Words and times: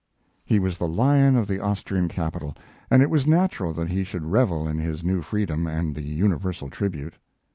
He 0.43 0.57
was 0.59 0.79
the 0.79 0.87
lion 0.87 1.35
of 1.35 1.45
the 1.47 1.59
Austrian 1.59 2.07
capital, 2.07 2.55
and 2.89 3.03
it 3.03 3.09
was 3.11 3.27
natural 3.27 3.71
that 3.73 3.89
he 3.89 4.03
should 4.03 4.25
revel 4.25 4.67
in 4.67 4.79
his 4.79 5.03
new 5.03 5.21
freedom 5.21 5.67
and 5.67 5.89
in 5.89 5.93
the 6.03 6.09
universal 6.09 6.71
tribute. 6.71 7.19